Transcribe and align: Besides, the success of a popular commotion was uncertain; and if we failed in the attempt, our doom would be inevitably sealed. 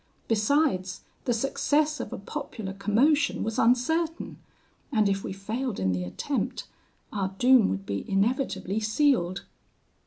Besides, 0.27 1.01
the 1.25 1.31
success 1.31 1.99
of 1.99 2.11
a 2.11 2.17
popular 2.17 2.73
commotion 2.73 3.43
was 3.43 3.59
uncertain; 3.59 4.39
and 4.91 5.07
if 5.07 5.23
we 5.23 5.31
failed 5.31 5.79
in 5.79 5.91
the 5.91 6.05
attempt, 6.05 6.67
our 7.13 7.35
doom 7.37 7.69
would 7.69 7.85
be 7.85 8.09
inevitably 8.09 8.79
sealed. 8.79 9.43